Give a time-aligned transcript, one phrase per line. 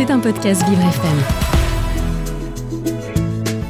[0.00, 1.18] C'est un podcast Vivre FM.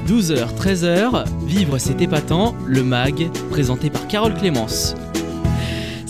[0.06, 4.95] 12h, 13h, Vivre c'est épatant, le MAG, présenté par Carole Clémence.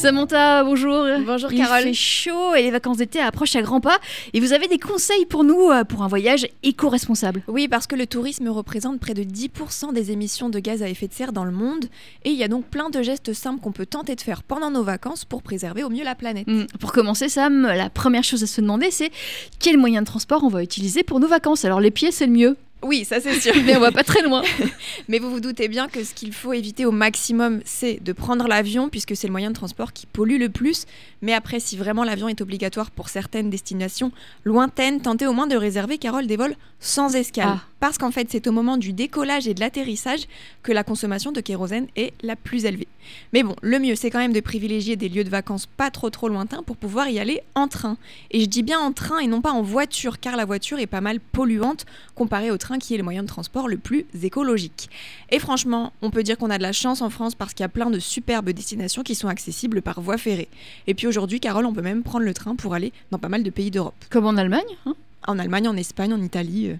[0.00, 1.04] Samantha, bonjour.
[1.26, 1.82] Bonjour Il Carole.
[1.82, 3.98] fait chaud et les vacances d'été approchent à grands pas.
[4.32, 7.42] Et vous avez des conseils pour nous euh, pour un voyage éco-responsable?
[7.48, 11.06] Oui, parce que le tourisme représente près de 10% des émissions de gaz à effet
[11.06, 11.84] de serre dans le monde.
[12.24, 14.70] Et il y a donc plein de gestes simples qu'on peut tenter de faire pendant
[14.70, 16.46] nos vacances pour préserver au mieux la planète.
[16.46, 19.10] Hmm, Pour commencer, Sam, la première chose à se demander, c'est
[19.58, 21.66] quel moyen de transport on va utiliser pour nos vacances?
[21.66, 23.52] Alors les pieds, c'est le mieux, Oui, ça c'est sûr.
[23.64, 24.42] mais on va pas très loin.
[25.08, 28.48] Mais vous vous doutez bien que ce qu'il faut éviter au maximum, c'est de prendre
[28.48, 30.86] l'avion, puisque c'est le moyen de transport qui pollue le plus.
[31.22, 34.12] Mais après, si vraiment l'avion est obligatoire pour certaines destinations
[34.44, 37.48] lointaines, tentez au moins de réserver, Carole, des vols sans escale.
[37.48, 37.69] Ah.
[37.80, 40.26] Parce qu'en fait, c'est au moment du décollage et de l'atterrissage
[40.62, 42.86] que la consommation de kérosène est la plus élevée.
[43.32, 46.10] Mais bon, le mieux, c'est quand même de privilégier des lieux de vacances pas trop
[46.10, 47.96] trop lointains pour pouvoir y aller en train.
[48.30, 50.86] Et je dis bien en train et non pas en voiture, car la voiture est
[50.86, 54.90] pas mal polluante comparée au train qui est le moyen de transport le plus écologique.
[55.30, 57.64] Et franchement, on peut dire qu'on a de la chance en France parce qu'il y
[57.64, 60.48] a plein de superbes destinations qui sont accessibles par voie ferrée.
[60.86, 63.42] Et puis aujourd'hui, Carole, on peut même prendre le train pour aller dans pas mal
[63.42, 63.94] de pays d'Europe.
[64.10, 64.60] Comme en Allemagne.
[64.86, 64.94] hein.
[65.26, 66.68] En Allemagne, en Espagne, en Italie.
[66.70, 66.74] euh,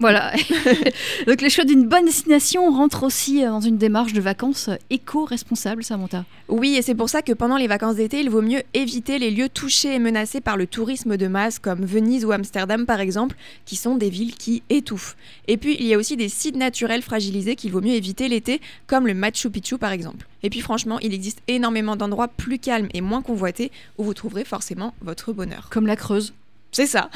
[0.00, 0.32] Voilà.
[1.26, 4.76] Donc le choix d'une bonne destination rentre aussi euh, dans une démarche de vacances euh,
[4.90, 6.24] éco-responsable, Samantha.
[6.48, 9.30] Oui, et c'est pour ça que pendant les vacances d'été, il vaut mieux éviter les
[9.30, 13.36] lieux touchés et menacés par le tourisme de masse, comme Venise ou Amsterdam par exemple,
[13.66, 15.16] qui sont des villes qui étouffent.
[15.46, 18.60] Et puis, il y a aussi des sites naturels fragilisés qu'il vaut mieux éviter l'été,
[18.86, 20.26] comme le Machu Picchu par exemple.
[20.42, 24.44] Et puis franchement, il existe énormément d'endroits plus calmes et moins convoités où vous trouverez
[24.44, 25.68] forcément votre bonheur.
[25.70, 26.32] Comme la Creuse.
[26.70, 27.10] C'est ça.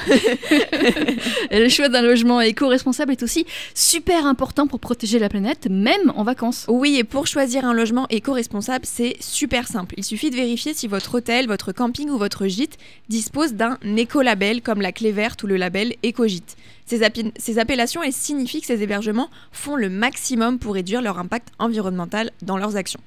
[1.50, 6.12] Et le choix d'un logement éco-responsable est aussi super important pour protéger la planète, même
[6.16, 6.64] en vacances.
[6.68, 9.94] Oui, et pour choisir un logement éco-responsable, c'est super simple.
[9.98, 12.78] Il suffit de vérifier si votre hôtel, votre camping ou votre gîte
[13.08, 16.56] dispose d'un écolabel comme la clé verte ou le label Écogîte.
[16.86, 22.30] Ces, appellations elles signifient que ces hébergements font le maximum pour réduire leur impact environnemental
[22.42, 23.00] dans leurs actions.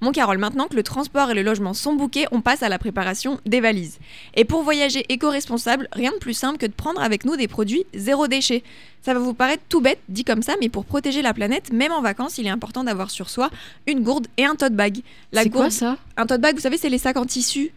[0.00, 2.78] Mon Carole, maintenant que le transport et le logement sont bouqués, on passe à la
[2.78, 3.98] préparation des valises.
[4.34, 7.84] Et pour voyager éco-responsable, rien de plus simple que de prendre avec nous des produits
[7.94, 8.62] zéro déchet.
[9.02, 11.92] Ça va vous paraître tout bête dit comme ça, mais pour protéger la planète, même
[11.92, 13.50] en vacances, il est important d'avoir sur soi
[13.86, 15.00] une gourde et un tote bag.
[15.32, 15.96] C'est quoi ça?
[16.16, 17.72] Un tote bag, vous savez, c'est les sacs en tissu.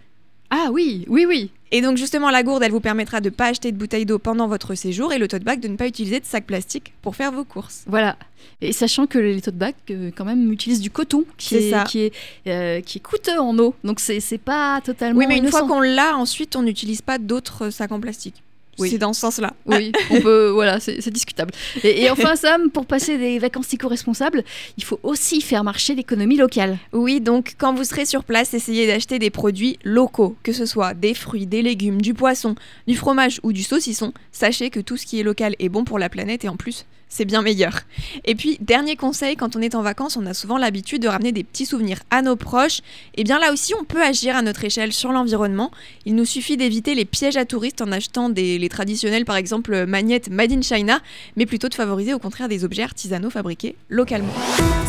[0.56, 1.50] Ah oui, oui, oui.
[1.72, 4.19] Et donc justement, la gourde, elle vous permettra de ne pas acheter de bouteilles d'eau
[4.19, 7.16] pendant votre séjour et le tote bag de ne pas utiliser de sac plastique pour
[7.16, 7.84] faire vos courses.
[7.88, 8.18] Voilà.
[8.62, 11.86] Et sachant que les tote bags, euh, quand même, utilisent du coton qui est, ça.
[11.86, 12.13] Qui, est,
[12.46, 13.74] euh, qui est coûteux en eau.
[13.84, 15.18] Donc c'est c'est pas totalement.
[15.18, 18.44] Oui, mais une fois qu'on l'a, ensuite, on n'utilise pas d'autres sacs en plastique.
[18.80, 18.90] Oui.
[18.90, 19.54] C'est dans ce sens-là.
[19.66, 21.54] Oui, on peut, voilà, c'est c'est discutable.
[21.84, 24.44] Et, et enfin, Sam, pour passer des vacances éco-responsables,
[24.78, 26.78] il faut aussi faire marcher l'économie locale.
[26.92, 30.94] Oui, donc quand vous serez sur place, essayez d'acheter des produits locaux, que ce soit
[30.94, 32.56] des fruits, des légumes, du poisson,
[32.88, 34.14] du fromage ou du saucisson.
[34.32, 36.86] Sachez que tout ce qui est local est bon pour la planète et en plus,
[37.13, 37.81] c'est bien meilleur.
[38.25, 41.31] Et puis, dernier conseil, quand on est en vacances, on a souvent l'habitude de ramener
[41.31, 42.79] des petits souvenirs à nos proches.
[43.13, 45.69] Et bien là aussi, on peut agir à notre échelle sur l'environnement.
[46.06, 49.85] Il nous suffit d'éviter les pièges à touristes en achetant des, les traditionnels, par exemple,
[49.85, 51.01] magnettes Made in China,
[51.35, 54.34] mais plutôt de favoriser au contraire des objets artisanaux fabriqués localement.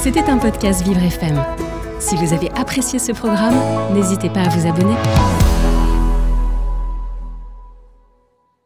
[0.02, 1.44] C'était un podcast Vivre FM.
[1.98, 3.56] Si vous avez apprécié ce programme,
[3.94, 4.94] n'hésitez pas à vous abonner.